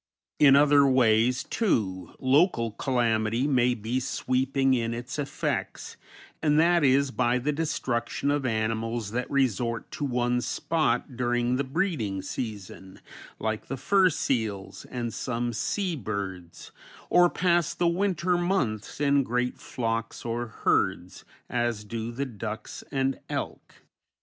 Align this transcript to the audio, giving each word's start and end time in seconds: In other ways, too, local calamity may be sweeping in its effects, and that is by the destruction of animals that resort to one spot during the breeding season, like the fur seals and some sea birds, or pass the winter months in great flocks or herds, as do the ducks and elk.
In 0.39 0.55
other 0.55 0.83
ways, 0.87 1.43
too, 1.43 2.15
local 2.17 2.71
calamity 2.71 3.45
may 3.45 3.75
be 3.75 3.99
sweeping 3.99 4.73
in 4.73 4.95
its 4.95 5.19
effects, 5.19 5.95
and 6.41 6.59
that 6.59 6.83
is 6.83 7.11
by 7.11 7.37
the 7.37 7.51
destruction 7.51 8.31
of 8.31 8.43
animals 8.43 9.11
that 9.11 9.29
resort 9.29 9.91
to 9.91 10.03
one 10.03 10.41
spot 10.41 11.15
during 11.15 11.57
the 11.57 11.63
breeding 11.63 12.23
season, 12.23 12.99
like 13.37 13.67
the 13.67 13.77
fur 13.77 14.09
seals 14.09 14.85
and 14.85 15.13
some 15.13 15.53
sea 15.53 15.95
birds, 15.95 16.71
or 17.11 17.29
pass 17.29 17.71
the 17.75 17.87
winter 17.87 18.39
months 18.39 18.99
in 18.99 19.21
great 19.21 19.59
flocks 19.59 20.25
or 20.25 20.47
herds, 20.47 21.25
as 21.47 21.83
do 21.83 22.11
the 22.11 22.25
ducks 22.25 22.83
and 22.91 23.19
elk. 23.29 23.83